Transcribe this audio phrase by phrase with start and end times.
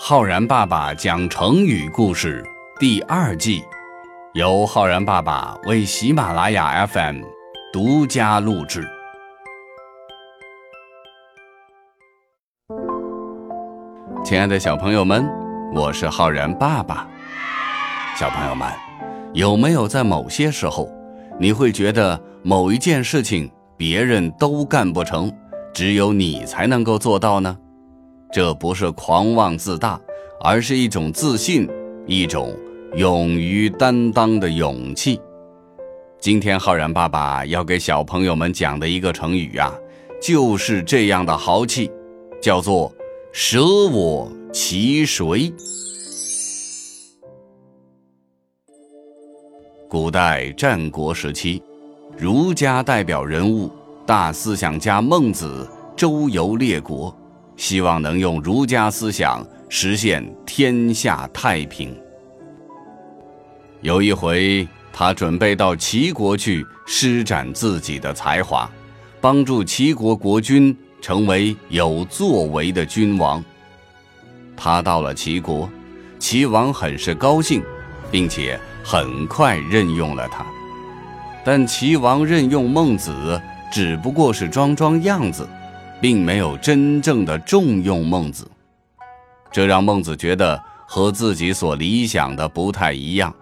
[0.00, 2.46] 浩然爸爸讲成语故事
[2.78, 3.64] 第二季，
[4.32, 7.22] 由浩然爸爸为喜马拉雅 FM
[7.72, 8.88] 独家录制。
[14.24, 15.28] 亲爱的小朋友们，
[15.74, 17.08] 我是浩然爸爸。
[18.16, 18.68] 小朋友们，
[19.34, 20.88] 有没有在某些时候，
[21.40, 25.30] 你会觉得某一件事情别人都干不成，
[25.74, 27.58] 只有你才能够做到呢？
[28.30, 29.98] 这不是狂妄自大，
[30.40, 31.66] 而是一种自信，
[32.06, 32.54] 一种
[32.94, 35.18] 勇于担当的勇气。
[36.20, 39.72] 今天浩然爸爸要给小朋友们讲的一个成语啊，
[40.20, 41.90] 就是这样的豪气，
[42.42, 42.92] 叫做
[43.32, 45.50] “舍我其谁”。
[49.88, 51.62] 古代战国时期，
[52.14, 53.70] 儒家代表人物、
[54.04, 55.66] 大思想家孟子
[55.96, 57.16] 周游列国。
[57.58, 61.94] 希望能用儒家思想实现天下太平。
[63.82, 68.70] 有一回，他准备到齐国去施展自己的才华，
[69.20, 73.44] 帮助齐国国君成为有作为的君王。
[74.56, 75.68] 他到了齐国，
[76.18, 77.60] 齐王很是高兴，
[78.10, 80.46] 并且很快任用了他。
[81.44, 83.40] 但齐王任用孟子，
[83.72, 85.48] 只不过是装装样子。
[86.00, 88.48] 并没有真正的重用孟子，
[89.50, 93.34] 这让孟子觉得和自己所理想的不太一样，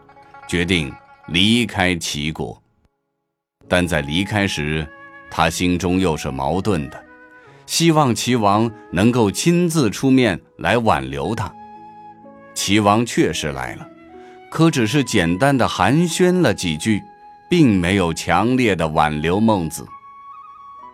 [0.48, 0.92] 决定
[1.28, 2.60] 离开齐国。
[3.68, 4.88] 但在离开时，
[5.30, 7.04] 他心中又是矛盾的，
[7.66, 11.52] 希望齐王能够亲自出面来挽留他。
[12.54, 13.86] 齐王确实来了，
[14.50, 17.02] 可只是简单的寒暄了几句，
[17.50, 19.86] 并没有强烈的挽留孟子。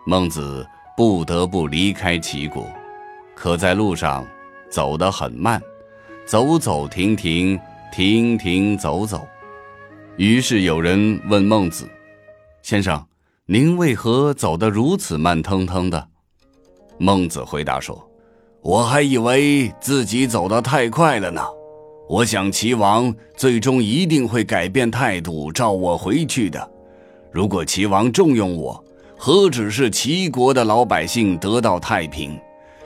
[0.05, 0.67] 孟子。
[0.95, 2.67] 不得不离开齐国，
[3.33, 4.23] 可在路上
[4.69, 5.59] 走得很慢，
[6.23, 7.59] 走走停停，
[7.91, 9.27] 停停走走。
[10.17, 11.89] 于是有人问孟子
[12.61, 13.03] ：“先生，
[13.47, 16.07] 您为何走得如此慢腾腾的？”
[16.99, 18.07] 孟子回答说
[18.61, 21.41] ：“我还以为自己走得太快了呢。
[22.07, 26.71] 我想齐王最终一定会改变态度，召我回去的。
[27.31, 28.81] 如果齐王重用我。”
[29.25, 32.37] 何止是齐国的老百姓得到太平，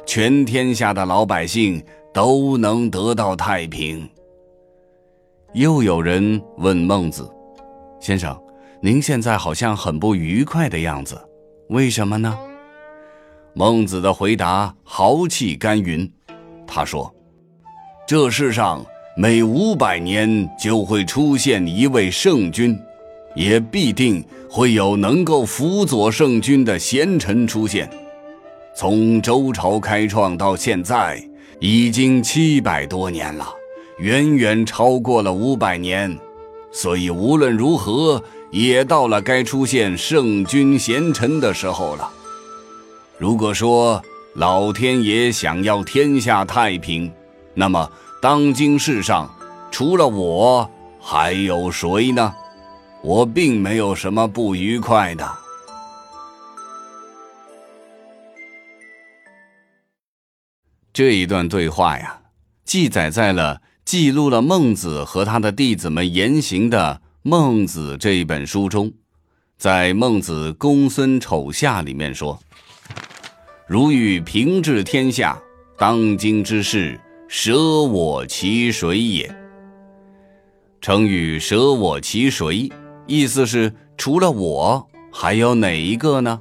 [0.06, 1.84] 全天下的老百姓
[2.14, 4.08] 都能得到太平。
[5.54, 7.28] 又有人问孟子
[8.00, 8.40] ：“先生，
[8.82, 11.20] 您现在好像很不愉快的样子，
[11.70, 12.38] 为什么呢？”
[13.56, 16.08] 孟子的回答豪气干云，
[16.68, 17.12] 他说
[18.06, 22.80] ：“这世上每五百年就会出现一位圣君。”
[23.38, 27.88] 也必定会有能够辅佐圣君的贤臣出现。
[28.76, 31.24] 从周朝开创到现在，
[31.60, 33.48] 已经七百多年了，
[34.00, 36.18] 远远超过了五百年。
[36.72, 42.10] 所以无论如何，也到了该出现圣君贤臣的时候了。
[43.20, 44.02] 如果说
[44.34, 47.12] 老天爷想要天下太平，
[47.54, 49.30] 那么当今世上
[49.72, 50.70] 除了我，
[51.00, 52.34] 还有谁呢？
[53.08, 55.26] 我并没有什么不愉快的。
[60.92, 62.20] 这一段对话呀，
[62.66, 68.92] 记载在了记录了孟子和他的弟子们言行的《孟子》这一本书中。
[69.58, 72.38] 在《孟子·公孙丑下》里面说
[73.68, 75.42] ：“如欲平治天下，
[75.78, 79.34] 当今之事，舍我其谁也。”
[80.82, 82.70] 成语“舍我其谁”。
[83.08, 86.40] 意思是，除了我，还有哪一个呢？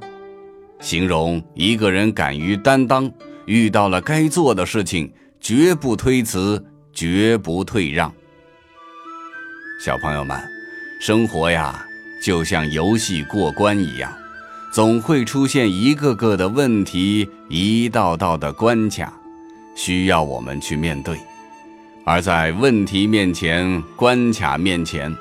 [0.81, 3.10] 形容一个人敢于担当，
[3.47, 6.62] 遇到了该做的事情，绝不推辞，
[6.93, 8.12] 绝不退让。
[9.81, 10.37] 小朋友们，
[11.00, 11.87] 生活呀，
[12.22, 14.12] 就像游戏过关一样，
[14.72, 19.12] 总会出现一个个的问题，一道道的关卡，
[19.76, 21.17] 需要我们去面对。
[22.05, 25.14] 而在问题面前，关卡面前。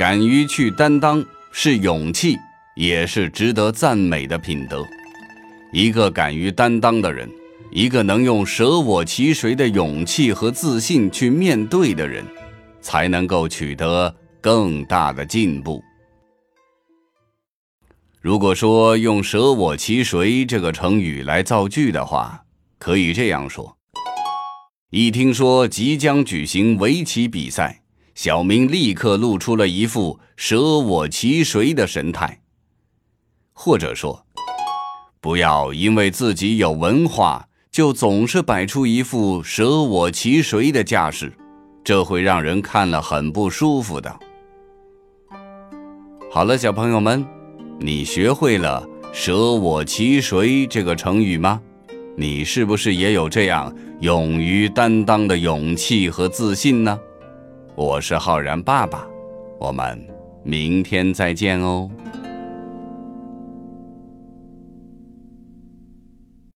[0.00, 2.34] 敢于去担当是勇气，
[2.74, 4.82] 也是值得赞美的品德。
[5.74, 7.30] 一个敢于担当的人，
[7.70, 12.24] 一个能用舍我其谁的勇气和自信去面对的人，
[12.80, 15.84] 才能够取得更大的进步。
[18.22, 22.40] 如果说用“舍我其谁”这个成语来造句的话，
[22.78, 23.76] 可以这样说：
[24.88, 27.79] 一听说即将举行围棋比赛。
[28.22, 32.42] 小明立刻露出了一副舍我其谁的神态。
[33.54, 34.26] 或者说，
[35.22, 41.32] 不要因为自己有文化，就总是摆出一副舍我其谁的架势，
[41.82, 44.14] 这会让人看了很不舒服的。
[46.30, 47.26] 好了，小朋友们，
[47.78, 51.58] 你学会了“舍我其谁”这个成语吗？
[52.18, 57.00] 你是不是也有这样勇于担当的勇气和自信呢？
[57.82, 59.06] 我是浩然爸爸，
[59.58, 59.98] 我们
[60.42, 61.90] 明天再见哦。